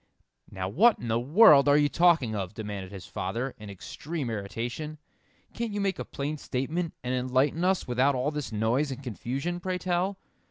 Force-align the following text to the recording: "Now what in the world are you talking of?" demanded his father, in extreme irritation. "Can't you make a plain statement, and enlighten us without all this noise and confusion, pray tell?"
"Now 0.49 0.67
what 0.67 0.97
in 0.97 1.09
the 1.09 1.19
world 1.19 1.69
are 1.69 1.77
you 1.77 1.87
talking 1.87 2.33
of?" 2.35 2.55
demanded 2.55 2.91
his 2.91 3.05
father, 3.05 3.53
in 3.59 3.69
extreme 3.69 4.31
irritation. 4.31 4.97
"Can't 5.53 5.73
you 5.73 5.79
make 5.79 5.99
a 5.99 6.05
plain 6.05 6.37
statement, 6.39 6.95
and 7.03 7.13
enlighten 7.13 7.63
us 7.63 7.87
without 7.87 8.15
all 8.15 8.31
this 8.31 8.51
noise 8.51 8.89
and 8.89 9.03
confusion, 9.03 9.59
pray 9.59 9.77
tell?" 9.77 10.17